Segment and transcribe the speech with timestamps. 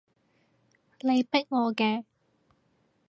[1.01, 2.03] 你逼我嘅